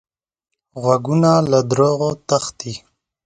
[0.81, 2.73] غوږونه له دروغو تښتي